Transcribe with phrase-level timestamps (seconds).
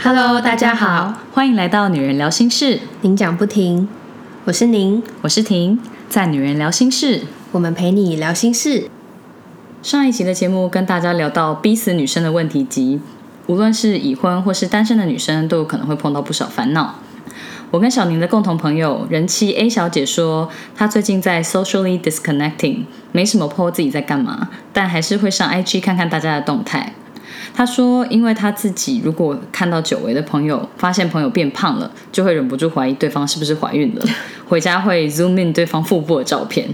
[0.00, 3.88] Hello，大家好，欢迎来到女人聊心事，您讲不停，
[4.44, 8.88] 我是您，我是婷，在女人聊心事，我们陪你聊心事。
[9.82, 13.00] 上一集的节目跟大家聊到逼死女生的问题集，
[13.48, 16.94] 无论是已婚或是单身的女生，都有可能会碰到不少烦恼。
[17.72, 26.94] 我跟小宁的共同朋友人妻 A 小姐说，她最近在 socially disconnecting，没什么 po 自己在干嘛，但还是会上 IG 看看大家的动态。
[27.58, 34.04] 她说，因为他自己如果看到久违的朋友，发现朋友变胖了，就会忍不住怀疑对方是不是怀孕了，
[34.46, 36.68] 回家会 zoom in 对方腹部的照片。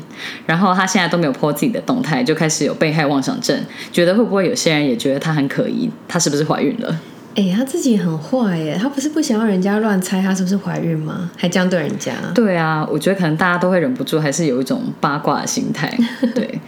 [0.45, 3.59] 然后他现在都没有 po 自己的动态，就开始有被害妄想症，
[3.91, 7.01] 觉得会不会有些人也觉得他很可疑，他是不是怀孕了？
[7.35, 11.31] 哎，他自己很坏耶，他不是不想要人家乱猜他是不是怀孕吗？
[11.39, 12.13] 还这样对人家？
[12.35, 15.91] 对啊，我觉得可能大家都会忍不住，还是有一种八卦的心态。
[16.35, 16.61] 对，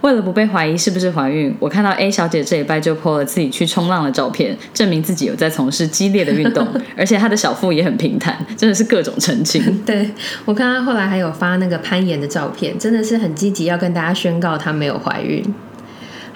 [0.00, 9.62] 为了不被怀疑是不是怀孕，我看到 A 小姐这一拜就 po 了自己去冲浪的照片，证明自己有在从事激烈的运动， 而且她的小腹也很平坦，真的是各种澄清。
[9.84, 10.10] 对
[10.44, 15.44] 我看她后来还有发那个攀岩的照片，真的是很积极，要跟大家宣告她没有怀孕。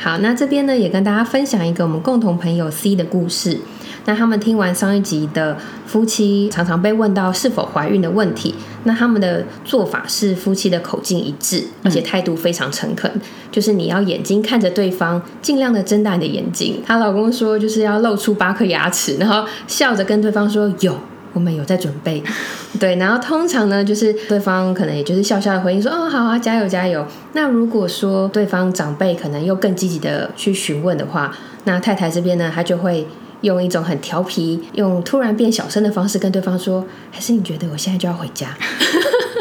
[0.04, 3.58] 好，那这边呢也跟大家分享一个我们共同朋友 C 的故事。
[4.04, 13.10] 那他们听完上一集的夫妻常常被问到是否怀孕的问题，那他们的做法是夫妻的口径一致，而且态度非常诚恳，
[13.50, 16.82] 就是你要眼睛看着对方，尽量的睁大你的眼睛。
[16.84, 20.94] 她老公说就是要露出八颗牙齿，然后笑着跟对方说有。
[21.34, 22.22] 我们有在准备，
[22.80, 27.06] 对，然后通常呢，就是对方可能也就是笑笑的回应说，哦，好啊，加油加油。
[27.34, 33.06] 那如果说对方长辈可能又更积极的去询问的话，那太太这边呢，她就会
[33.42, 38.48] 用一种很调皮、用突然变小声的方式跟对方说，还是你觉得我现在就要回家？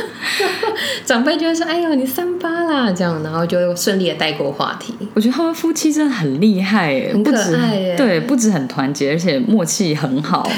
[1.06, 4.94] 长辈就会说，哎呦，你三八啦，这样，然后就顺利的带过话题。
[5.14, 10.50] 我觉得他们夫妻真的很厉害，很可爱，对，不止很团结，而且默契很好。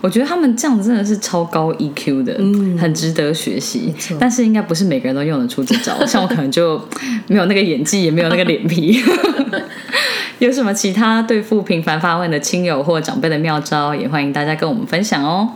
[0.00, 3.94] 我觉得他们这样子真的是超高 EQ 的，嗯，很值得学习。
[4.18, 6.80] 但是应该不是每个人都用得出这招， 像我可能就
[7.28, 9.00] 没有那个演技，也没有那个脸皮。
[10.38, 15.48] 有什么其他对付频繁发问的亲友或长辈的妙招，也欢迎大家跟我们分享哦。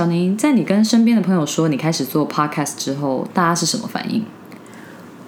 [0.00, 4.24] 小宁，在你跟身边的朋友说你开始做 podcast 之后，大家是什么反应？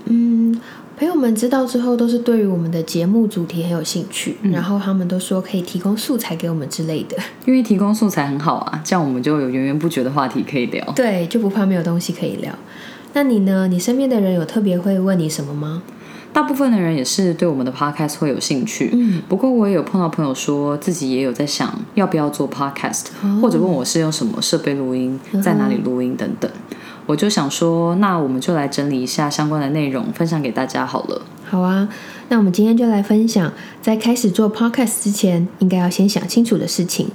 [0.06, 0.58] 嗯，
[0.96, 7.18] 朋友们知道之后，都是对于我们的节目主题很有兴趣，然后他们都说可以提供素材给我们之类的。
[7.44, 10.82] 因为提供素材很好啊，这样我们就有源源不绝的话题可以聊。
[10.96, 12.50] 对，就不怕没有东西可以聊。
[13.12, 13.68] 那你呢？
[13.68, 15.82] 你身边的人有特别会问你什么吗？
[16.32, 23.06] 大部分的人也是对我们的 podcast 会有兴趣，嗯，不过我也有碰到朋友说自己也有在想要不要做 podcast，
[23.40, 26.50] 或者问我是用什么设备录音，在哪里录音等等。
[27.04, 31.20] 我就想说，那我们就来整理一下相关的内容，分享给大家好了。
[31.44, 31.88] 好啊，
[32.28, 37.08] 那我们今天就来分享，在开始做 podcast 之前，应该要先想清楚的事情。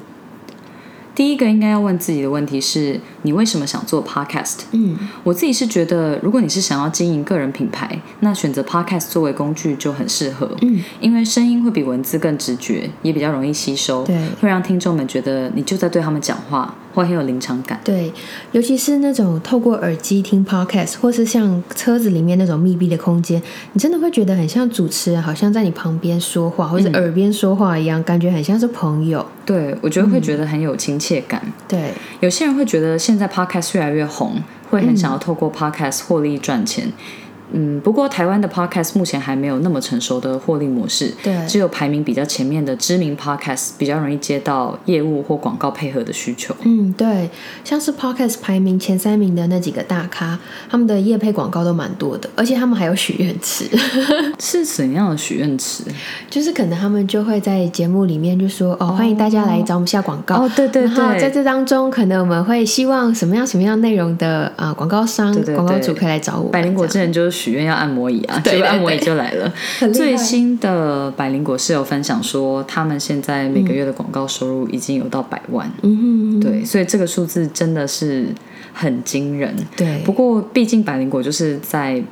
[1.18, 4.60] 第一个应该要问自己的问题是：你为什么想做 podcast？
[4.72, 10.56] 嗯，我自己是觉得，如果你是想要经营个人品牌，那选择 podcast 作为工具就很适合。
[10.62, 16.76] 嗯，因为声音会比文字更直觉，也比较容易吸收，对，会让听众们觉得你就在对他们讲话。
[16.98, 18.12] 会很有临场感，对，
[18.54, 23.40] 尤其是那种透过耳机听 podcast，或是像车子里面那种密闭的空间，
[23.74, 29.24] 你真的会觉得很像主持人，好像在你旁边说话，或者耳边说话一样，感觉很像是朋友。
[29.46, 31.40] 对，我觉得会觉得很有亲切感。
[31.68, 34.42] 对，有些人会觉得现在 podcast 越来越红，
[34.72, 36.88] 会很想要透过 podcast 获利赚钱。
[36.88, 36.94] 嗯，
[37.84, 46.54] 不过台湾的 podcast 目前还没有那么成熟的获利模式，对，只有排名比较前面的知名 podcast 比较容易接到业务或广告配合的需求。
[46.64, 47.30] 嗯，对，
[47.64, 50.38] 像是 podcast 排名前三名的那几个大咖，
[50.70, 53.66] 他们的业配广告都蛮多的，而且他们还有许愿池。
[54.40, 55.84] 是怎样的许愿池？
[56.30, 66.50] 就是可能他们就会在节目里面就说：“哦，欢迎大家来找我们下广告。”哦，对对对，在这当中，可能我们会希望什么样什么样内容的啊广告商、广告主可以来找我。
[66.50, 67.37] 百灵果之前就是。
[67.38, 69.54] 许愿要按摩椅啊，对，按摩椅就来了。
[69.94, 75.72] 最新的百灵果是有分享说，他们现在每个月的广告收入已经有到百万。
[75.84, 78.26] 嗯，对，所以这个数字真的是
[78.74, 79.56] 很惊人。
[79.76, 82.04] 对，不过毕竟百灵果就是在。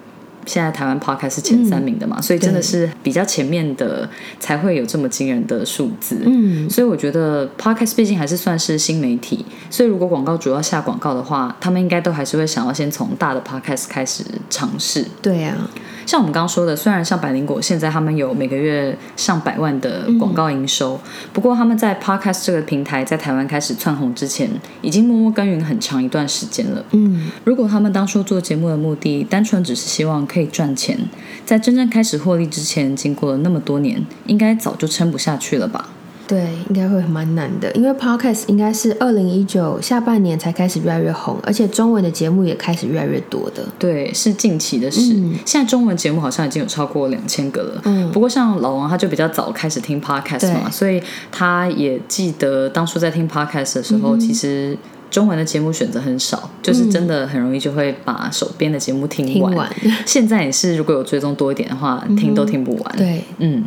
[0.46, 4.10] 现在台湾 podcast 是前三名的嘛，所以真的是比较前面的
[4.40, 6.22] 才会有这么惊人的数字。
[6.26, 15.06] 嗯，所以我觉得 podcast 毕竟还是算是新媒体，所以如果广告主要下广告的话，他们应该都还是会想要先从大的 podcast 开始尝试。
[15.22, 15.56] 对呀，
[16.06, 21.00] 像我们刚刚说的，虽然像百灵果现在他们有每个月上百万的广告营收，
[21.34, 24.50] 不过他们在 Podcast 这个平台在台湾开始窜红之前，
[24.82, 26.84] 已经默默耕耘很长一段时间了。
[26.92, 30.98] 嗯，如果他们当初做节目的目的单纯只是希望可以赚钱，
[31.46, 35.90] 在真正开始获利之前，经过了那么多年，应该早就撑不下去了吧？
[36.28, 43.64] 对，应该会蛮难的，因为 Podcast 应该是二零一九下半年才开始越来越红，而且中文的节目也开始越来越多的。
[43.78, 45.14] 对，是近期的事。
[45.14, 47.82] 嗯现在中文节目好像已经有超过两千个了。
[47.86, 51.02] 嗯不过像老王他就比较早开始听 podcast 嘛，所以
[51.32, 54.78] 他也记得当初在听 podcast 的时候，其实
[55.12, 59.52] 中文的节目选择很少，就是真的很容易就会把手边的节目听完。
[59.52, 59.70] 听完，
[60.06, 62.96] 现在也是，如果有追踪多一点的话，听都听不完。
[62.98, 63.64] 对，嗯，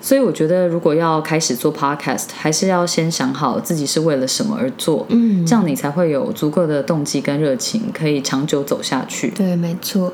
[0.00, 9.30] 所以我觉得，如果要开始做 podcast，还是要先想好自己是为了什么而做，嗯，这样你才会有足够的动机跟热情，可以长久走下去。
[9.30, 10.12] 对，没错。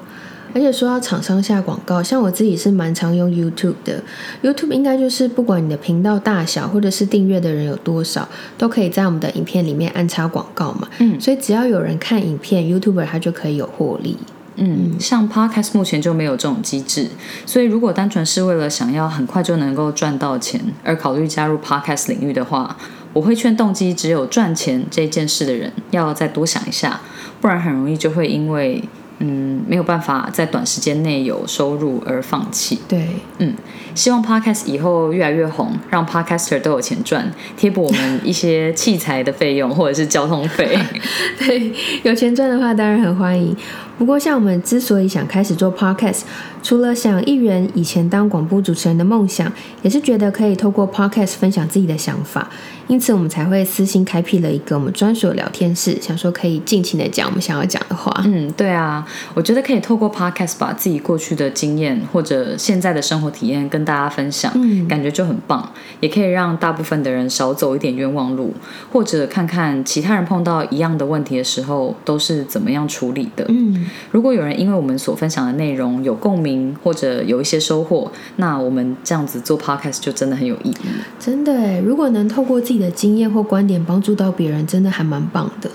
[0.55, 4.03] 而且说到厂商下广告，像我自己是蛮常用 YouTube 的。
[4.43, 10.88] YouTube 应该就是不管你的频道大小，或者是订阅的人有多少，都可以在我们的影片里面安插广告嘛。
[10.99, 14.17] 嗯所以只要有人看影片，YouTuber 他就可以有获利。
[14.56, 17.08] 嗯，像 Podcast 目前就没有这种机制，
[17.44, 22.76] 所以如果单纯是为了想要很快就能够赚到钱而考虑加入 Podcast 领域的话，
[23.12, 27.00] 我会劝动机只有赚钱这件事的人要再多想一下，
[27.41, 28.82] 不然很容易就会因为
[29.19, 32.79] 嗯没有办法在短时间内有收入而放弃。
[32.87, 33.55] 对，嗯，
[33.96, 40.78] 希望 Podcast 以后越来越红，让 Podcaster 都有钱赚，贴补我们一些器材的费用或者是交通费。
[41.40, 41.72] 对，
[42.04, 43.56] 有钱赚的话当然很欢迎。
[43.98, 46.20] 不过，像我们之所以想开始做 podcast，
[46.62, 49.50] 除了想一圆以前当广播主持人的梦想，
[49.81, 52.46] 也是觉得可以透过 podcast 分享自己的想法，
[52.88, 58.14] 因此我们才会私心开辟了一个我们专属的聊天室，想说可以尽情的讲我们想要讲的话。
[58.26, 59.02] 嗯，对啊，
[59.32, 65.67] 我觉得可以透过 podcast 把自己过去的经验或者现在的生活体验跟大家分享，嗯感觉就很棒，
[66.00, 68.53] 也可以让大部分的人少走一点冤枉路，
[68.93, 73.47] 或者看看其他人碰到一样的问题的时候都是怎么样处理的。
[73.49, 80.77] 嗯，如果有人因为我们所分享的内容有共鸣，或者有一些收获，那我们这样子做 podcast 就真的很有意义。
[81.19, 85.71] 真的，如果能透过自己的经验或观点帮助到别人，真的还蛮棒的。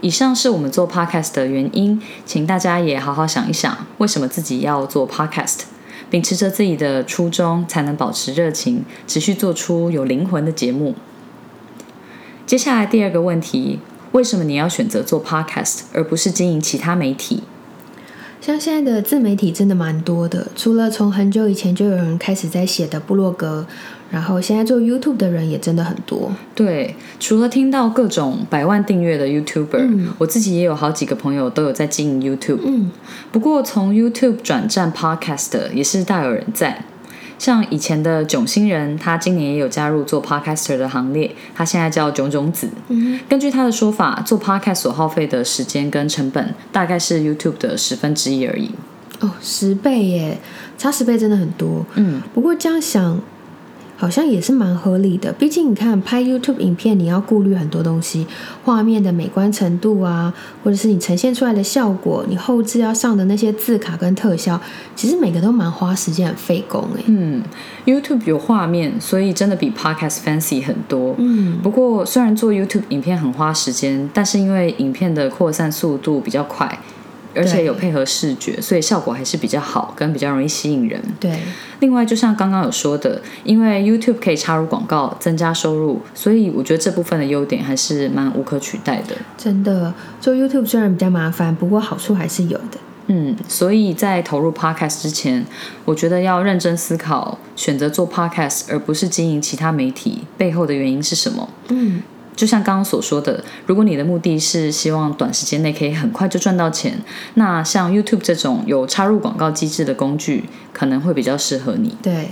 [0.00, 5.60] 以上是我们做 podcast 的原因，请大家也好好想一想，为什么自己要做 podcast，
[6.14, 10.94] 秉持着自己的初衷，才能保持热情，持续做出有灵魂的节目。
[12.46, 13.80] 接下来第二个问题，
[14.12, 17.42] 为什么你要选择做 podcast 而不是经营其他媒体？
[18.44, 23.64] 像现在的自媒体真的蛮多的，除了从很久以前就有人开始在写的部落格，
[24.10, 26.30] 然后现在做 YouTube 的人也真的很多。
[26.54, 32.60] 对，除了听到各种百万订阅的 YouTuber，、嗯我自己也有好几个朋友都有在经营 YouTube。
[32.66, 32.90] 嗯，
[33.32, 36.84] 不过从 YouTube 转战 Podcast 的也是大有人在。
[37.38, 42.68] 像以前的囧星人，他今年也有加入做 Podcaster 的行列，他现在叫囧囧子。
[42.88, 48.70] 嗯根据他的说法，做 Podcast 所耗费的时间跟成本，大概是 YouTube 的十分之一而已。
[49.20, 50.38] 哦，十倍耶，
[50.76, 51.84] 差十倍真的很多。
[51.94, 53.20] 嗯，不过这样想，
[53.96, 55.32] 好像也是蛮合理的。
[55.32, 58.26] 毕竟你看拍 YouTube 影片，你要顾虑很多东西，
[58.64, 60.32] 画面的美观程度啊，
[60.62, 64.60] 或者是你呈现出来的效果，你后置要上的那些字卡跟特效，
[64.94, 67.02] 其实每个都蛮花时间、很费工哎。
[67.06, 67.42] 嗯
[67.86, 71.14] ，YouTube 有画面，所以真的比 Podcast fancy 很多。
[71.18, 76.78] 嗯不过，虽然做 YouTube 影片很花时间，但是因为影片的扩散速度比较快，
[77.34, 81.00] 而且有配合视觉，所以效果还是比较好，跟比较容易吸引人。
[81.18, 81.38] 对，
[81.80, 89.16] 另外，就像刚刚有说的，因为 YouTube 可以插入广告，增加收入，所以我觉得这部分的优点还是蛮无可取代的。
[89.36, 92.78] 真的做 YouTube 虽然比较麻烦，不过好处还是有的。
[93.06, 95.44] 嗯，所以在投入 Podcast 之前，
[95.84, 101.46] 我觉得要认真思考，选择做 Podcast 而不是经营其他媒体背后的原因是什么。
[101.68, 102.00] 嗯，
[102.36, 106.98] 就像刚刚所说的，如果你的目的是希望短时间内可以很快就赚到钱，
[107.34, 111.96] 那像 YouTube 这种有插入广告机制的工具，可能会比较适合你。
[112.02, 112.28] 对，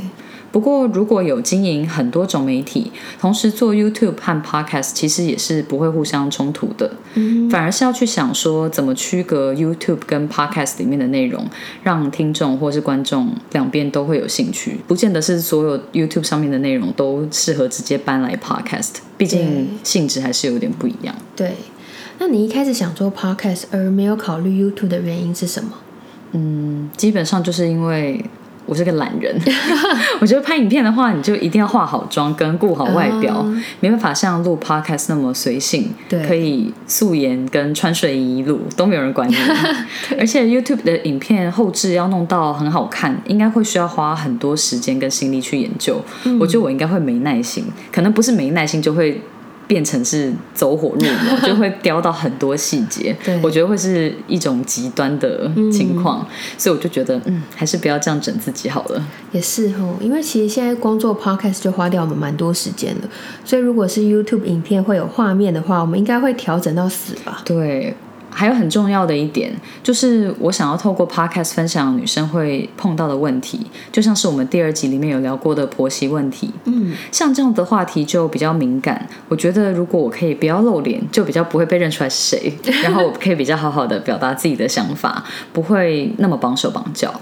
[0.52, 6.92] 不过，如果有经营很多种媒体，同时做 YouTube 和 Podcast，其实也是不会互相冲突的。
[7.14, 11.44] 嗯反而是要去想说，怎么区隔 YouTube 跟 Podcast 里面的内容，
[11.82, 14.78] 让听众或是观众两边都会有兴趣。
[14.86, 21.14] 不见得是所有 YouTube 上面的内容都适合直接搬来 Podcast，毕竟性质还是有点不一样。
[21.34, 21.52] 对。
[22.18, 25.70] 那你一开始想做 Podcast 而没有考虑 YouTube 的原因是什么？
[26.32, 28.24] 嗯，基本上就是因为
[28.72, 29.38] 我是个懒人，
[30.18, 33.44] 我觉得拍影片的话，你就一定要化好妆跟顾好外表，
[33.80, 39.36] 没办法像录 podcast 那么随性，对可以素颜跟穿睡衣录都没有人管你。
[40.18, 46.00] 而且 YouTube 的影片后置要弄到很好看，应该会需要花很多时间跟心力去研究。
[46.40, 47.62] 我觉得我应该会没耐心，
[47.92, 49.20] 可能不是没耐心就会。
[49.66, 53.40] 变成是走火入魔， 就会雕到很多细节对。
[53.42, 56.26] 我觉得会是一种极端的情况，
[56.58, 59.02] 所以我就觉得，嗯，还是不要这样整自己好了。
[59.32, 63.08] 也是哦，因为其实现在光做 podcast 就花掉我们蛮多时间了，
[63.44, 67.40] 所以如果是 YouTube 影片会有画面的话，我们应该会调整到死吧？
[67.44, 67.94] 对，
[68.32, 73.60] 还有很重要的一点，就是我想要透过 podcast 分享女生会碰到的问题，
[73.92, 76.50] 就像是我们第二集里面有聊过的婆媳问题。
[76.64, 87.20] 嗯，像这样的话题就比较敏感，我觉得如果我可以不要露脸，就比较不会被认出来是谁， 然后我可以比较好好的表达自己的想法，不会那么绑手绑脚。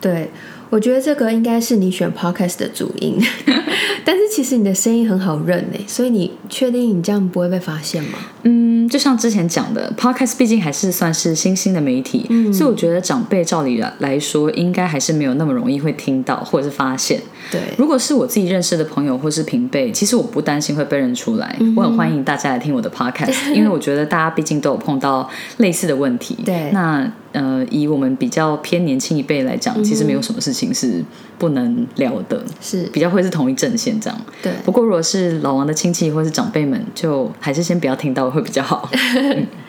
[0.00, 0.30] 对，
[0.68, 3.16] 我觉得这个应该是你选 podcast 的主因，
[4.04, 8.18] 但是其实你的声音很好认呢，所以你确定你这样不会被发现吗？
[8.42, 8.61] 嗯，
[8.92, 17.18] 就像之前讲的，Podcast 毕竟还是算是新兴的媒体，所以我觉得长辈照理来来说，应该还是没有那么容易会听到或者是发现。
[17.50, 26.36] 对，如果是我自己认识的朋友或是平辈，其实我不担心会被认出来，我很欢迎大家来听我的 Podcast， 因为我觉得大家毕竟都有碰到类似的问题。
[26.44, 31.02] 对那呃，以我们比较偏年轻一辈来讲，其实没有什么事情是
[31.38, 34.20] 不能聊的，是，比较会是同一阵线这样。
[34.42, 38.88] 对，不过如果是老王的亲戚或是长辈们，就还是先不要听到会比较好。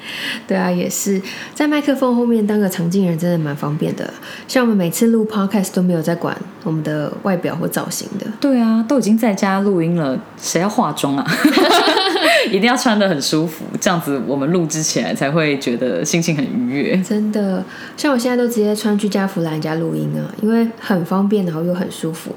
[0.45, 1.21] 对啊，也是
[1.53, 4.13] 在麦克风后面当个常进人，真的蛮方便的。
[4.47, 8.27] 像我们每次录 podcast 都没有在管我们的外表或造型的。
[8.41, 11.25] 对啊，都已经在家录音了，谁要化妆啊？
[12.47, 16.97] 一定要穿的很舒服，这样子我们录制起来才会觉得心情很愉悦。
[16.97, 17.52] 真的，
[17.97, 22.33] 像我现在都直接穿居家服来人家录音啊，因为很方便，然后又很舒服。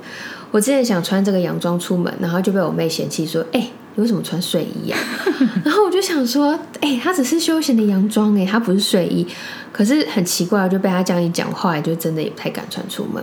[0.50, 4.96] 我之前想穿这个洋装出门，然后就被我妹嫌弃说：“哎、你为什么穿睡衣呀、
[5.64, 9.26] 然后我就想说：“哎、它只是休闲的洋装哎、它不是睡衣。”
[9.72, 13.22] 可是很奇怪，就被他这样一讲话，也就真的也不太敢穿出门。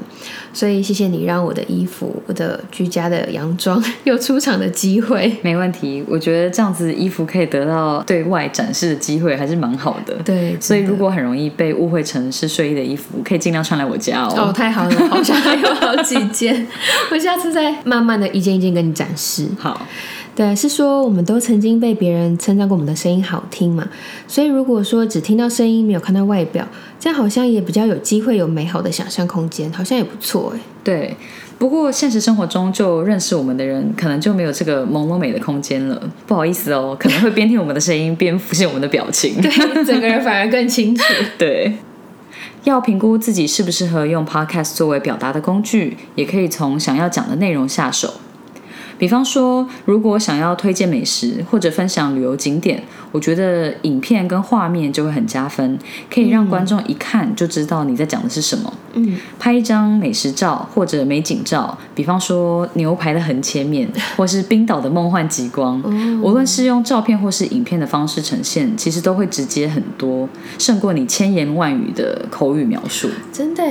[0.53, 5.36] 所以谢谢你让我的衣服、我的居家的洋装有出场的机会。
[5.42, 10.13] 没问题，我觉得这样子衣服可以得到对外展示的机会，还是蛮好的。
[10.24, 14.53] 对，所以如果很容易被误会成是睡衣的衣服，可以尽量穿来我家哦，哦。
[14.53, 16.68] 太好了，好像还有好几件，
[17.10, 19.48] 我下次再慢慢的一件一件跟你展示。
[19.58, 19.88] 好，
[20.36, 23.88] 对，是说我们都曾经被别人称赞过我们的声音好听嘛，
[24.28, 26.68] 所以如果说只听到声音没有看到外表，
[27.00, 30.60] 这样好像也比较有机会有美好的想象空间，好像也不错哎。
[30.84, 31.16] 对。
[31.60, 36.02] 不过现实生活中就认识我们的人，可能就没有这个朦胧美的空间了。
[36.28, 39.40] 不好意思哦，可能会边听我们的声音边浮现我们的表情。
[39.42, 39.50] 对，
[39.86, 41.04] 整个人反而更清楚。
[41.38, 41.78] 对，
[42.66, 48.16] 要评估自己适不适合用 Podcast 作为表达的工具，也可以从想要讲的内容下手。
[48.98, 55.78] 比方说，如果想要推荐美食或者分享旅游景点，我觉得影片跟画面就会很加分，
[56.14, 58.74] 可以让观众一看就知道你在讲的是什么。
[58.96, 65.82] 嗯，拍一张美食照或者美景照，比方说牛排的横切面，或是冰岛的梦幻极光，
[66.22, 73.10] 无论是用照片或是影片的方式呈现，其实都会直接很多，胜过你千言万语的口语描述。
[73.32, 73.64] 真的，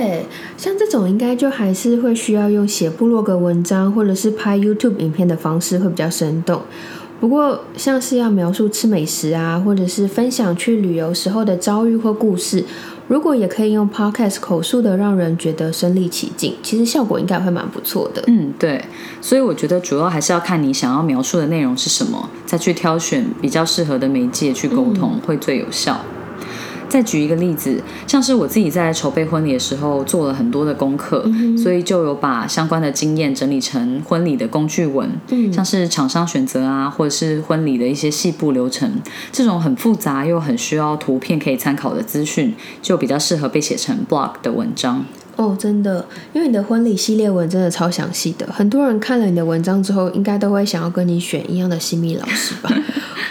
[0.57, 6.61] 像这种应该就还是会需要用写部落格文章或者是拍 YouTube 影片的方式会比较生动。
[7.21, 12.65] 不过，像是要描述吃美食啊，或者是分享去旅游时候的遭遇或故事，
[13.07, 18.21] 如果也可以用 Podcast 口述的，让人觉得身临其境，其实效果应该会蛮不错的。
[18.27, 18.83] 嗯，对，
[19.21, 25.97] 所以我觉得主要还是要看你想要描述的内容是什么，再去挑选比较适合的媒介去沟通，会最有效。
[26.93, 31.25] 再举一个例子，像是我自己在筹备婚礼的时候做了很多的功课，
[31.57, 35.09] 所以就有把相关的经验整理成婚礼的工具文，
[35.51, 45.03] 像是厂商选择啊，或者是婚礼的一些细部流程，这种很复杂又很需要图片可以参考的资讯，就比较适合被写成 blog 的文章。
[45.43, 52.71] 哦，真的，因为你的婚礼系列文真的超详细的，很多人看了你的文章之后，应该都会想要跟你选一样的新密老师吧。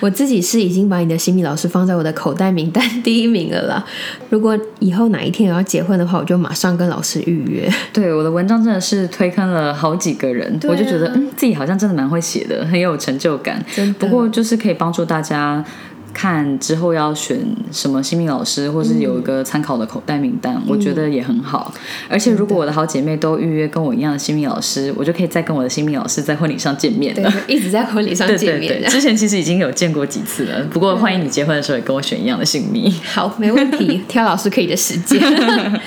[0.01, 3.85] 我自己是已经把你的新密老师放在我的口袋名单 第一名了啦。
[4.31, 7.73] 如果以后哪一天我要结婚的话，我就马上跟老师预约。
[7.95, 13.65] 对，我的文章真的是推坑了好几个人，啊我就觉得嗯，自己好像真的蛮会写的，很有成就感。
[13.73, 15.65] 真不过就是可以帮助大家
[16.13, 17.39] 看之后要选
[17.71, 21.73] 什么新密老师，或是有一个参考的口袋名单，我觉得也很好。
[22.09, 28.73] 而且如果我的好姐妹都预约跟我一样的新密老师，我就可以再跟我的新密老师在婚礼上见面对了。，一直在婚礼上对见面。
[28.73, 32.93] 对对，之前其实已经有见过几次了，不过欢迎你结婚的时候也跟我选一样的姓名。
[33.05, 35.21] 好，没问题，挑老师可以的时间。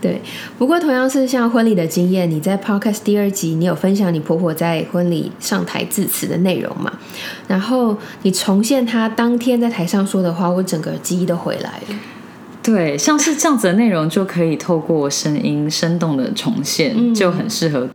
[0.00, 0.20] 对，
[0.56, 6.92] 不过同样是像婚礼的经验，你在 podcast 第二集，你有分享你婆婆在婚礼上台致辞的内容嘛？
[7.48, 11.98] 然后你重现她当天在台上说的话，我整个记忆都回来了。
[12.62, 17.88] 对，像是这样子的内容，就可以透过声音生动的重现，就很适合。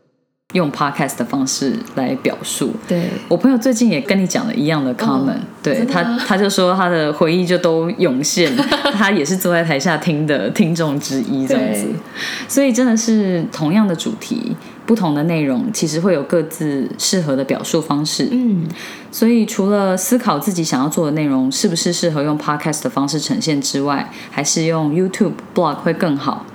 [0.53, 2.73] 用 podcast 的方式来表述。
[2.87, 8.55] 对我朋友最近也跟你讲了一样的 comment，对他他就说他的回忆就都涌现，
[8.93, 11.87] 他也是坐在台下听的听众之一这样子。
[12.47, 14.55] 所以真的是同样的主题，
[14.85, 18.29] 不同的内容，其实会有各自适合的表述方式。
[18.31, 18.65] 嗯，
[19.11, 26.45] 所以除了思考自己想要做的内容是不是适合用 podcast 的方式呈现之外，还是用 YouTube blog 会更好。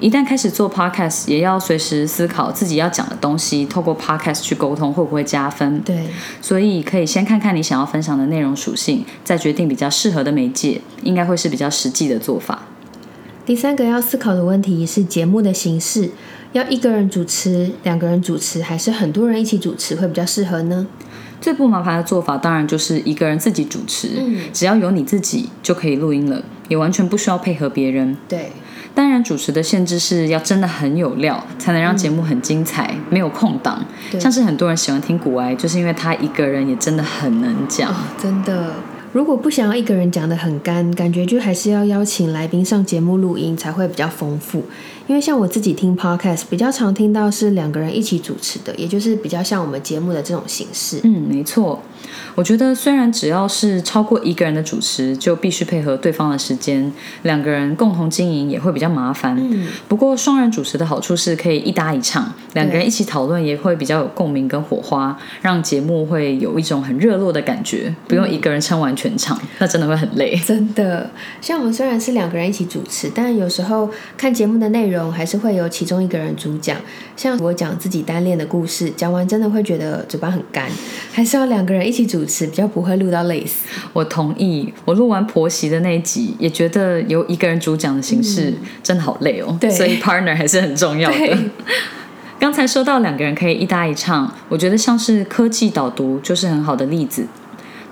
[0.00, 5.80] 一旦开始做 podcast，也要随时思考自己要讲的东西，透过 podcast 去沟通会不会加分？
[5.80, 6.06] 对，
[6.40, 12.62] 所以可以先看看你想要分享的内容属性，再决定比较适合的媒介，应该会是比较实际的做法。
[13.44, 16.10] 第三个要思考的问题是节目的形式，
[16.52, 20.86] 要一个人主持、两个人主持，还是很多人一起主持会比较适合呢？
[21.40, 24.10] 最不麻烦的做法当然就是一个人自己主持，
[24.52, 28.16] 只要有你自己就可以录音了，也完全不需要配合别人。
[28.28, 28.52] 对。
[28.94, 33.84] 当然，主持的限制是要真的很有料，才能让节目很精彩，没有空档。
[34.18, 38.72] 像是很多人喜欢听古埃，就是因为他一个人也真的很能讲，真的。
[39.12, 44.64] 如果不想要一个人讲的很干，感觉就还是要邀请来宾上节目录音才会比较丰富。
[45.06, 51.00] 因为像我自己听 podcast，比较常听到是两个人一起主持的，也就是比较像我们节目的这种形式。
[51.04, 51.80] 嗯，没错。
[52.34, 56.92] 我觉得虽然只要是超过一个人的主持，就必须配合对方的时间，
[57.22, 59.36] 两个人共同经营也会比较麻烦。
[59.38, 59.66] 嗯。
[59.88, 70.36] 不过双人主持的好处是可以一搭一唱，两个人一起讨论也会比较有共鸣跟火花，让节目会有一种很热络的感觉，不用一个人撑完全场，那真的会很累。
[70.36, 74.98] 真的，像我们虽然是两个人一起主持，但有时候看节目的内容。
[75.18, 76.76] 还是会有其中一个人主讲，
[77.16, 80.68] 像我讲自己单恋的故事，讲完真的会觉得嘴巴很干，
[81.12, 83.66] 还是要两个人一起主持，比较不会录到累死。
[83.92, 89.56] 我同意，我录完婆媳的那一集，也觉得由一个人主讲的形式真的好累哦。
[89.58, 91.38] 对，所以 partner 还是很重要的。
[92.38, 97.26] 刚才说到两个人可以一搭一唱，我觉得像是科技导读就是很好的例子。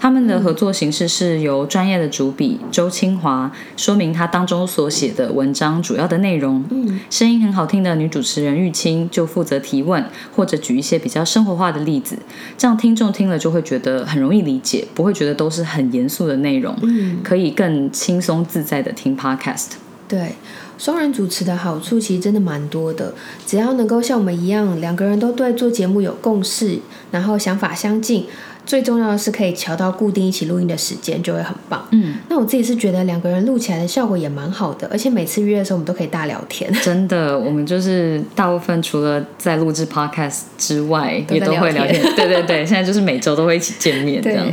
[0.07, 6.65] 他们的合作形式是由专业的主笔周清华说明他当中所写的文章主要的内容。
[6.71, 10.05] 嗯，声音很好听的女主持人玉清就负责提问
[10.37, 12.17] 或者举一些比较生活化的例子，
[12.57, 16.73] 这样听众听了就会觉得很容易理解，不会觉得都是很严肃的内容。
[16.83, 19.71] 嗯，可以更轻松自在的听 podcast。
[20.07, 20.37] 对，
[20.79, 23.13] 双人主持的好处其实真的蛮多的，
[23.45, 26.79] 只要能够像我们一样，两个人都对做节目有共识，
[27.11, 28.27] 然后想法相近。
[28.67, 31.87] 最重要的是可以调到固定一起录音的时间，就会很棒。
[31.93, 36.71] 嗯，那我自己是觉得两个人录起来的效果也蛮好的，而且每次约的时候我们都可以大聊天。
[36.83, 42.03] 真的，我们就是大部分除了在录制 podcast 之外，也都会聊天。
[42.17, 44.45] 对对对，现在就是每周都会一起见面这样。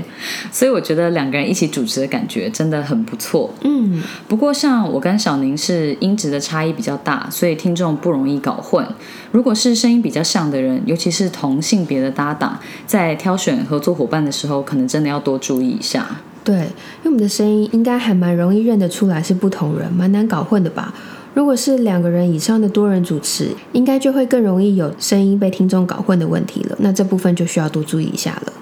[0.52, 3.52] 所以我觉得两个人一起主持的感觉真的很不错。
[3.62, 8.86] 嗯，不过像我跟小宁是音质的差异比较大，所以听众不容易搞混。
[9.32, 16.06] 如果是声音比较像的人，尤其是同性别的搭档，在挑选合作伙伴的时候，可能真的要多注意一下。
[16.44, 20.94] 对，因为我们的声音应该还蛮容易认得出来是不同人，蛮难搞混的吧？
[21.34, 26.76] 如果是两个人以上的多人主持，应该就会更容易有声音被听众搞混的问题了。
[26.80, 28.54] 那这部分就需要多注意一下了。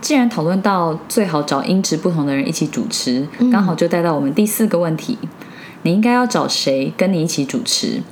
[0.00, 5.16] 既然讨论到最好找音质不同的人一起主持，刚好就带到我们第四个问题：
[5.82, 8.02] 你应该要找谁跟你一起主持？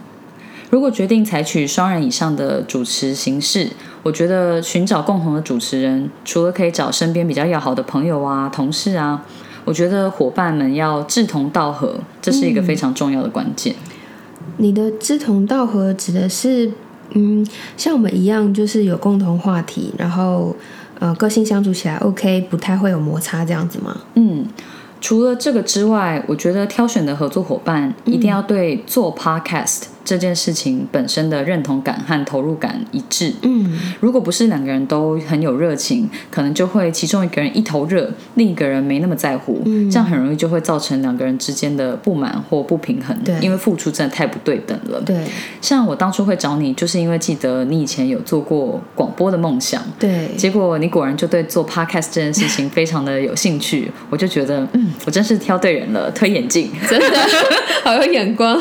[0.73, 3.69] 如果决定采取双人以上的主持形式，
[4.03, 9.23] 我觉得寻找共同的主持人，除了可以找身边比较要好的朋友啊、同事啊，
[9.67, 13.75] 我觉得伙伴们要志同道合，这是一个非常重要的关键。
[14.57, 16.73] 你的志同道合指的是，
[17.11, 20.57] 嗯，像我们一样，就是有共同话题，然后
[21.01, 24.01] 呃，个性相处起来 OK，不太会有摩擦这样子吗？
[24.15, 24.47] 嗯。
[25.03, 33.33] 除了这个之外，我觉得挑选的合作伙伴一定要对做 podcast 这件事情本身的认同感和投入感一致。
[33.43, 43.17] 嗯，如果不是两个人都很有热情，可能就会其中一个人一头热，另一个人没那么在乎，这样很容易就会造成两个人之间的不满或不平衡。
[43.25, 45.01] 对，因为付出真的太不对等了。
[45.01, 45.25] 对，
[45.61, 49.83] 像我当初会找你，就是因为记得你以前有做过广播的梦想。
[49.99, 54.91] 对，结果你果然就对做 podcast 这件事情非常的有兴趣，我就觉得，嗯。
[55.05, 57.07] 我真是挑对人了，推眼镜，真的
[57.83, 58.57] 好有眼光。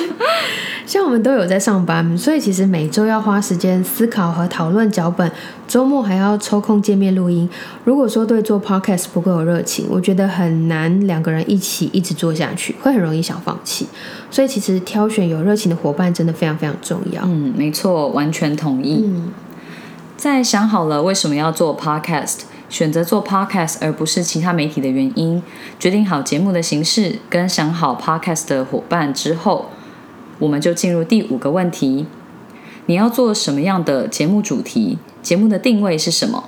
[0.86, 5.31] 像我们都都有在上班，所以其实每周要花时间思考和讨论脚本，
[5.65, 7.49] 周末还要抽空见面录音。
[7.85, 13.87] 如果说对做 podcast 不够有热情，我觉得很难两个人一起一直做下去，会很容易想放弃。
[14.29, 17.21] 所以其实挑选有热情的伙伴真的非常非常重要。
[17.23, 19.09] 嗯，没错，完全同意。
[20.17, 25.41] 在想好了为什么要做 podcast，选择做 podcast 而不是其他媒体的原因，
[25.79, 29.69] 决定好节目的形式跟想好 podcast 的伙伴之后，
[30.41, 32.08] 我们就进入第五个问题：
[32.88, 34.97] 你要做什么样的节目主题？
[35.21, 36.45] 节目的定位是什么？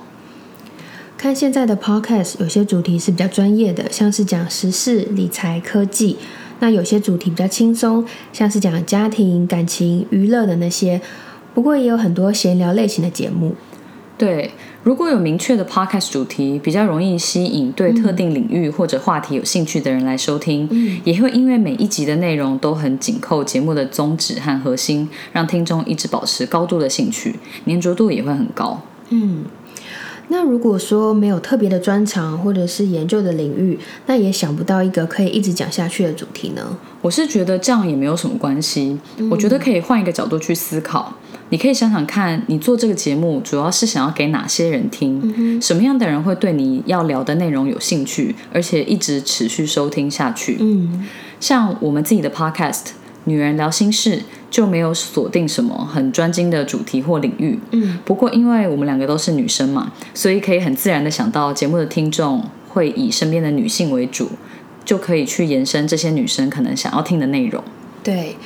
[1.16, 6.16] 看现在的 podcast，有些主题是比较专业的，像是讲时事、理财、科技；
[6.58, 11.00] 那有些主题比较轻松，像是讲家庭、感情、娱乐的那些。
[11.54, 13.54] 不过也有很多闲聊类型的节目。
[14.18, 14.50] 对，
[14.84, 20.68] 如果有明确的 podcast 主题，比较容易吸引对特定领域或者话题有兴趣的人来收听，
[21.04, 27.34] 也会因为每一集的内容都很紧扣节目的宗旨和核心，让听众一直保持高度的兴趣，
[27.66, 28.82] 粘着度也会很高。
[29.08, 29.46] 嗯，
[30.28, 36.76] 那如果说没有特别的专长或者是研究的领域，那也想不到一个可以一直讲下去的主题呢？
[37.00, 38.98] 我是觉得这样也没有什么关系，
[39.30, 41.14] 我觉得可以换一个角度去思考。
[41.50, 45.60] 你可以想想看，你做这个节目主要是想要给哪些人听？
[45.60, 50.56] 什么样的人会对你要聊的内容有兴趣，而且一直持续收听下去？
[50.58, 51.06] 嗯，
[51.38, 52.72] 像我们自己的 podcast
[53.24, 54.16] 《女人聊心事》
[54.50, 57.58] 就没有锁定什么很专精的主题或领域。
[57.70, 64.30] 嗯，不过因为我们两个都是女生嘛，所以可以很自然的想到节目的听众会以身边的女性为主，
[64.84, 67.62] 就可以去延伸这些女生可能想要听的内容。
[68.02, 68.36] 对。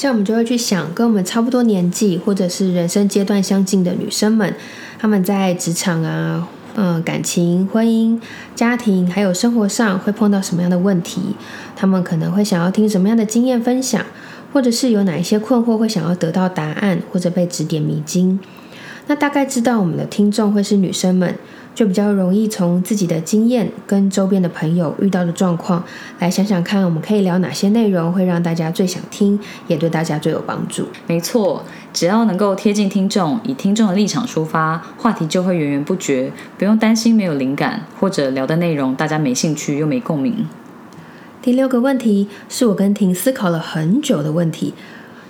[0.00, 4.54] 像我们就会去想，跟我们差不多年纪或者是人生阶段相近的女生们，
[4.98, 8.18] 她们在职场啊、嗯、感情、婚姻、
[8.54, 11.20] 家庭还有生活上会碰到什么样的问题？
[11.76, 14.02] 她们可能会想要听什么样的经验分享，
[14.54, 18.40] 或者是有哪一些困惑会想要得到答案，或者被指点迷津。
[19.10, 21.34] 那大概知道我们的听众会是女生们。
[21.72, 25.82] 就比较容易从自己的经验跟周边的朋友遇到的状况
[26.18, 30.86] 来想想看，我们可以聊哪些内容会让大家最想听，也对大家最有帮助。
[31.06, 40.46] 没错，只要能够贴近听众，以听众的立场出发，话题就会源源不绝，不用担心没有灵感，或者聊的内容大家没兴趣又没共鸣。
[41.40, 44.74] 第六个问题是我跟婷思考了很久的问题：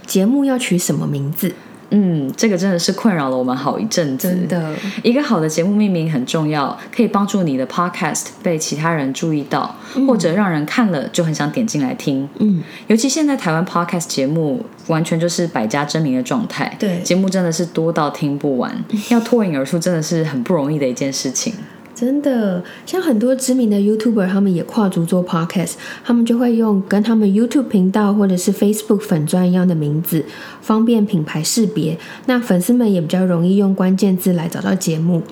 [0.07, 1.53] 节目要取什么名字？
[1.91, 4.29] 嗯，这个真的是困扰了我们好一阵子。
[4.29, 9.75] 真的，一个好的节目命名很重要，可以帮助你的 podcast 被其他人注意到，
[10.07, 12.29] 或者让人看了就很想点进来听。
[12.39, 18.73] 嗯，尤其现在台湾 podcast 节目完全就是百家争鸣的状态，对节目真的是多到听不完，
[19.11, 21.53] 要脱颖而出真的是很不容易的一件事情。
[22.01, 30.25] 真的，像很多知名的 YouTuber，他们也跨足做 Podcast，他们就会用跟他们 YouTube 频道或者是 Facebook 粉钻一样的名字，
[30.63, 31.99] 方便品牌识别。
[32.25, 35.23] 那粉丝们也比较容易用关键字来找到节目。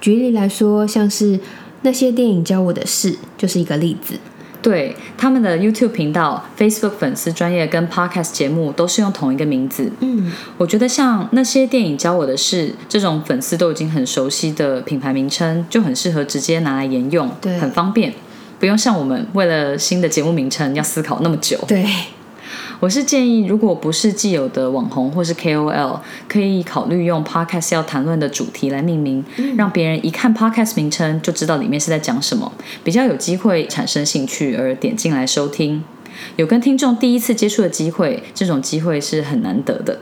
[0.00, 1.38] 举例来说，像是
[1.82, 4.14] 那些电影教我的事，就是一个例子。
[4.64, 9.92] 对他们的 YouTube 频道、Facebook 粉丝专业跟 Podcast 节目都是用同一个名字。
[10.00, 18.14] 嗯，我觉得像那些电影教我的事这种粉丝都已经很熟悉的品牌名称，就很适合直接拿来沿用，对很方便，
[18.58, 21.58] 不用像我们为了新的节目名称要思考那么久。
[21.68, 21.84] 对，
[22.80, 29.24] 我是建议，如果不是既有的网红或是 KOL，可以考虑用 Podcast 要谈论的主题来命名，
[29.56, 32.52] 让别人一看 Podcast 名称就知道里面是在讲什么，
[32.82, 35.82] 比较有机会产生兴趣而点进来收听。
[36.36, 39.98] 有跟听众第一次接触的机会，这种机会是很难得的。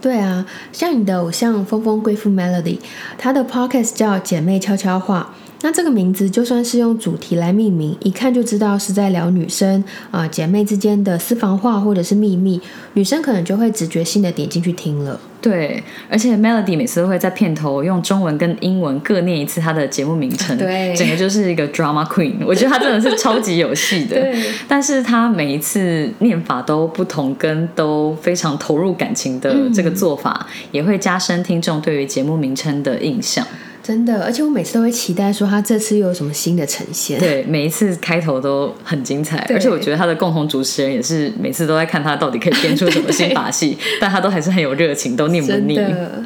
[0.00, 2.78] 对啊，像你的偶像峰峰贵妇 Melody，
[3.18, 5.34] 她的 podcast 叫《姐妹悄悄话》。
[5.62, 12.60] 那这个名字就算是用主题来命名，一看就知道是在聊女生啊、姐妹之间的私房话或者是秘密，
[12.94, 15.20] 女生可能就会直觉性的点进去听了。
[15.42, 22.34] 对，而且 Melody 每次都会在片头用中文跟英文各念一次她的节目名称，对整个就是一个 drama queen。
[22.46, 33.46] 我觉得她真的是超级有戏的， 对但是她每一次念法都不同，跟都非常投入感情的这个做法，也会加深听众对于节目名称的印象。
[33.82, 37.18] 真的，而且我每次都会期待说他这次又有什么新的呈现。
[37.18, 45.76] 对，每一次开头都很精彩，而且我觉得他的共同主持人也是每次都在看他到底可以编出什么新 把戏，但他都还是很有热情，都念不腻。
[45.76, 46.22] 的，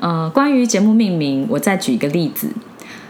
[0.00, 2.48] 呃，关于节目命名，我再举一个例子。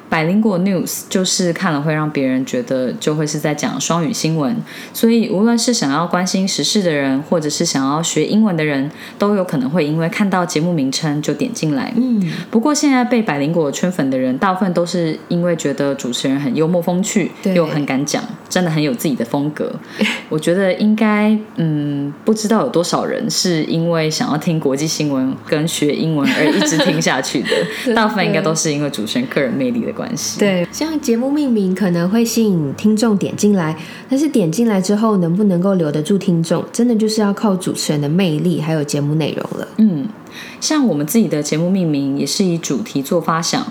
[0.09, 4.57] 百灵果 News 就是看了会让别人觉得就会是在讲双语新闻，
[4.93, 11.93] 所以无论是想要关心时事的人，或者是想要学英文的人，都有可能会因为看到节目名称就点进来。
[11.97, 19.71] 嗯，不过现在被百灵果圈粉的人，大部分都是因为觉得主持人很幽默风趣，对又很敢讲，真的很有自己的风格。
[20.31, 27.49] 我觉得应该，嗯，不知道有多少人是因为想要听国际新闻跟学英文而一直听下去的，
[27.95, 30.39] 大部分应该都是因为主持人个人魅力的关系。
[30.39, 33.77] 对，像节目命名可能会吸引听众点进来，
[34.09, 39.69] 但是点进来之后能不能够留得住听众，真的就是要靠主持人的魅力还有节目内容了。
[39.79, 40.07] 嗯，
[40.61, 43.67] 像我们自己的节目命名也是以主题做发想。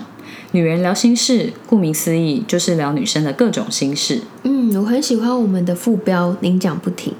[0.52, 4.22] 女人聊心事，顾名思义就是聊女生的各种心事。
[4.44, 7.12] 嗯，我很喜欢我们的副标“您讲不停”。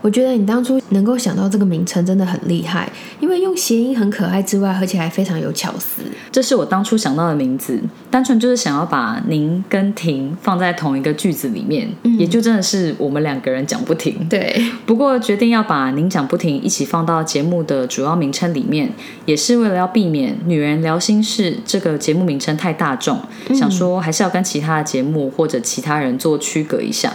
[0.00, 2.88] 我觉得你当初能够想到这个名称真的很厉害，
[3.20, 6.02] 因为用谐音很可爱之外，而且还非常有巧思。
[6.30, 7.80] 这是我当初想到的名字，
[8.10, 14.26] 单纯就是想要把“您”跟“停”放在同一个句子里面，也就真的是我们两个人讲不停。
[14.28, 18.92] 对，不过决定要把“您讲不停”一起放到节目的主要名称里面，
[19.24, 23.20] 也是为了要避免“女人聊心事”这个节目名称太大众，
[23.54, 27.14] 想说还是要跟其他的节目或者其他人做区隔一下。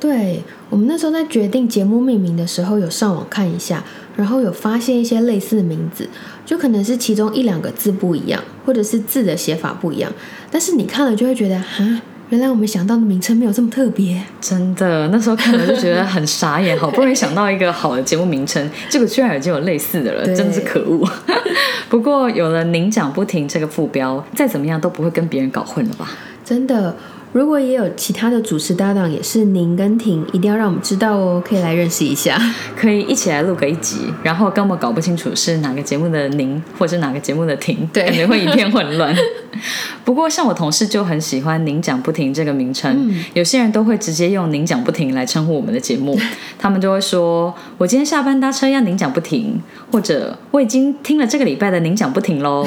[0.00, 3.84] 对我们那时候在决定节目命名的时候，有上网看一下，
[4.16, 6.08] 然后有发现一些类似的名字，
[6.46, 10.10] 就可能是其中一两个字不一样，或者是字的写法不一样，
[10.50, 14.22] 但是你看了就会觉得，哈，原来我们想到的名称没有这么特别。
[14.40, 21.06] 真的，那时候看了就觉得很傻眼，好不容易想到一个好的节目名称，结果居然已经有类似的了，真的是可恶。
[21.90, 26.10] 不过有了“您讲不停”这个副标，再怎么样都不会跟别人搞混了吧？
[26.42, 26.96] 真的。
[27.32, 32.36] 如果也有其他的主持搭档，也是您跟婷，一定要让我们知道哦，可以来认识一下，
[32.76, 39.14] 可以一起来录个一集，然后根本搞不清楚是哪个节目的您，或者是哪个节目的婷，对，感觉会一片混乱。
[40.04, 46.18] 不过像我同事就很喜欢“您讲不停”这个名称，有些人都会直接用“您讲不停”来称呼我们的节目，
[46.58, 49.60] 他们就会说：“我今天下班搭车要您讲不停”，
[49.92, 52.66] 或者“我已经听了这个礼拜的您讲不停喽”。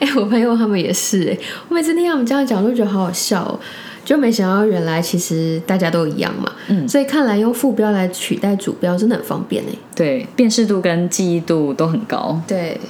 [0.00, 1.38] 哎，我朋友他们也是哎，
[1.68, 3.60] 我每次听他们这样讲都觉得好好笑。
[4.04, 6.50] 就没想到，原来其实大家都一样嘛。
[6.68, 9.72] 嗯，所以看来用副标来取代主标真的很方便哎。
[9.94, 12.40] 对，辨识度跟记忆度都很高。
[12.46, 12.80] 对。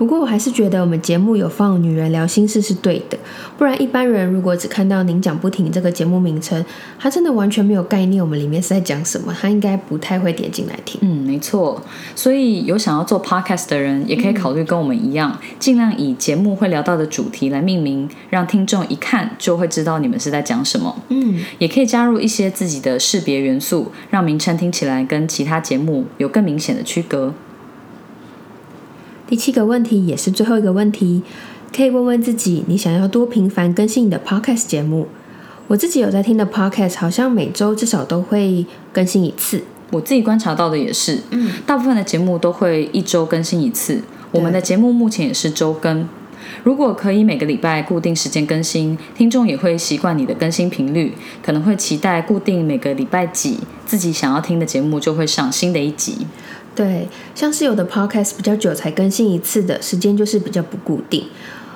[0.00, 3.18] 不过我还是觉得我们节目有放“女人聊心事”是对的，
[3.58, 6.64] 不然一般人如果只看到“您讲不停”这个节目名称，
[6.98, 10.98] 他真的完全没有概念我们里面是在讲什么，他应该不太会点进来听。
[11.02, 11.82] 嗯，没错。
[12.16, 20.96] 所以有想要做 podcast 的人，也可以考虑跟我们一样，尽量以节目会聊到的主题来命名，让听众一看就会知道你们是在讲什么。
[21.10, 27.34] 嗯，也可以加入一些自己的识别元素，让名称听起来跟其他节目有更明显的区隔。
[29.30, 31.22] 第七个问题也是最后一个问题，
[31.72, 35.06] 可以问问自己：你想要多频繁更新你的 podcast 节目？
[35.68, 39.62] 我自己有在听的 podcast，好像每周至少都会更新一次。
[39.92, 44.02] 我自己观察到的也是，嗯，大部分的节目都会一周更新一次。
[44.32, 46.08] 我们的节目目前也是周更。
[46.64, 56.26] 如果可以每个礼拜固定时间更新，听众也会习惯你的更新频率，可能会期待固定每个礼拜几自己想要听的节目就会上新的一集。
[56.74, 61.26] 对，像是有的 podcast 比较久才更新一次的时间，就是比较不固定。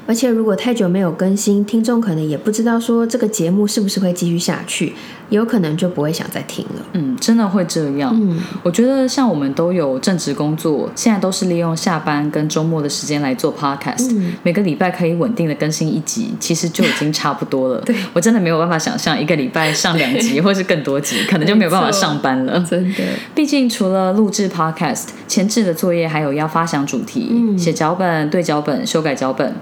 [0.07, 4.93] 而且如果太久没有更新，听众可能也不知道说这个节目是不是会继续下去，
[5.31, 6.83] 有可能就不会想再听了。
[6.93, 8.15] 嗯，真的会这样。
[8.15, 17.81] 嗯，我觉得像我们都有正职工作，现在都是利用下班跟周末的时间来做 podcast，每个礼拜可以稳定的更新一集，其实就已经差不多了。
[17.87, 22.61] 对我真的没有办法想象一个礼拜上两集或是更多集，可能就没有办法上班了。
[22.69, 23.03] 真的，
[23.35, 29.55] 毕竟除了录制 podcast，前置的作业还有要发想主题、写脚本、对脚本、修改脚本。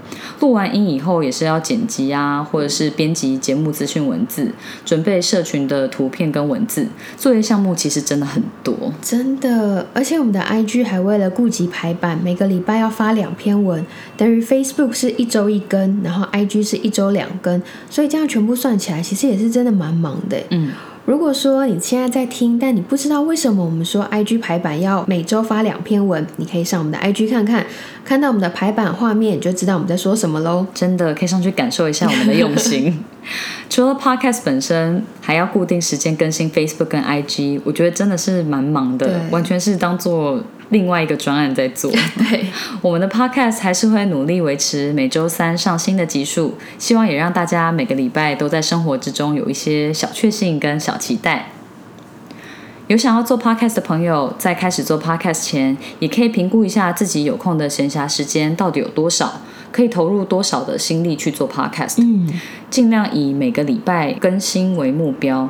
[0.43, 4.51] 录完音以后，也是要剪辑啊，或者是编辑节目资讯文字，
[4.85, 6.85] 准备社群的图片跟文字。
[7.17, 9.87] 作业项目其实真的很多，真的。
[9.95, 20.37] 而且我们的 IG 还为了顾及排版，每个礼拜要发两篇文，等于 Facebook 是一周一更，然后 IG 是一周两更，所以这样全部算起来，其实也是真的蛮忙的。
[20.51, 20.73] 嗯。
[21.05, 27.67] 如果说你现在在听，但你不知道为什么我们说 IG 排版要每周发两篇文，你可以上我们的 IG 看看，
[28.05, 30.65] 看到我们的排版画面，你就知道我们在说什么喽。
[30.73, 33.03] 真的可以上去感受一下我们的用心。
[33.69, 40.41] 除了 Podcast 本身，还要固定时间更新 Facebook 跟 IG，我觉得真的是蛮忙的，完全是当做。
[40.73, 42.47] 另外一个专案在做， 对，
[42.81, 51.51] 我们的 podcast 还是会努力维持每周三上新的集数，希望也让大家每个礼拜都在生活之中有一些小确幸跟小期待。
[52.89, 62.29] 有想要做 podcast 的朋友，在开始做 podcast 前，也可以评估一下自己有空的闲暇时间到底有多少，可以投入多少的心力去做 podcast，嗯，
[62.71, 65.49] 尽量以每个礼拜更新为目标。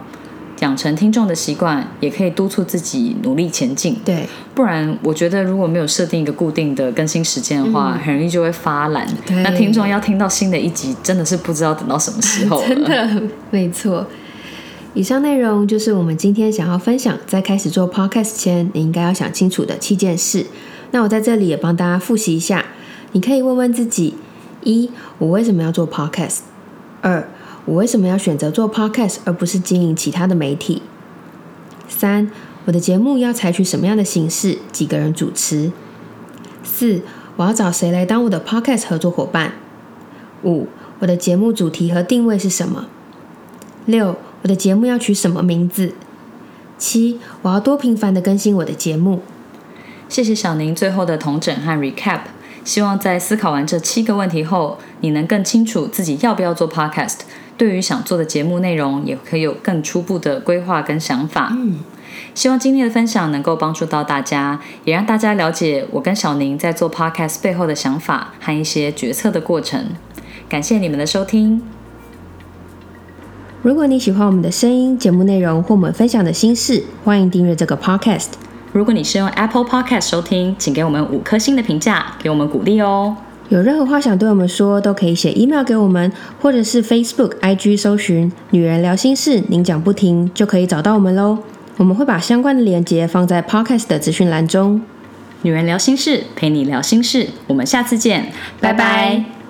[0.63, 3.97] 养成听众的习惯，也可以督促自己努力前进。
[4.05, 9.07] 对，不然我觉得如果没有设定一个固定的更新时间的话，很容易就会发懒。
[9.29, 12.63] 那听众要听到新的一集，真的是不知道等到什么时候。
[12.67, 14.07] 真的，没错。
[14.95, 20.47] 以上内容就是我们今天想要分享，在开始做 podcast 前，你应该要想清楚的七件事。
[20.93, 22.65] 那我在这里也帮大家复习一下，
[23.13, 24.15] 你可以问问自己：
[24.63, 26.41] 一，我为什么要做 podcast？
[27.01, 27.27] 二，
[27.65, 30.83] 我为什么要选择做 podcast 而不是经营其他的媒体？
[31.89, 32.31] 三，
[32.65, 34.59] 我的节目要采取什么样的形式？
[34.73, 35.71] 几个人主持？
[36.65, 37.03] 四，
[37.37, 39.53] 我要找谁来当我的 podcast 合作伙伴？
[40.43, 40.67] 五，
[41.01, 42.87] 我的节目主题和定位是什么？
[43.87, 44.17] 六。
[44.43, 45.93] 我的节目要取什么名字？
[46.77, 49.23] 七，我要多频繁的更新我的节目。
[50.09, 52.23] 谢谢小宁最后的同整和 recap。
[52.65, 57.19] 希望在思考完这七个问题后，你能更清楚自己要不要做 podcast。
[57.63, 61.51] 对于想做的节目内容，也可以有更初步的规划跟想法。
[61.53, 61.79] 嗯，
[62.35, 69.91] 希望今天的分享能够帮助到大家，也让大家了解我跟小宁在做 podcast 背后的想法和一些决策的过程。
[70.49, 71.63] 感谢你们的收听。
[73.63, 78.31] 如果你喜欢我们的声音、节目内容或我们分享的心事，欢迎订阅这个 podcast。
[78.73, 83.17] 如果你是用 Apple Podcast 收听，请给我们五颗星的评价，给我们鼓励哦。
[83.53, 86.11] 有任何话想对我们说，都可以写 email 给我们，
[86.41, 91.37] 或者是 Facebook、IG 搜寻“女人聊心事”，您讲不停就可以找到我们喽。
[91.77, 94.81] 我们会把相关的链接放在 podcast 的资讯栏中。
[95.43, 99.42] 女人聊心事，陪你聊心事，我们下次见，拜拜。